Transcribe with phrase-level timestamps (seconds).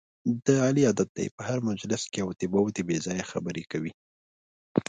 [0.45, 3.93] د علي عادت دی، په هر مجلس کې اوتې بوتې بې ځایه خبرې کوي.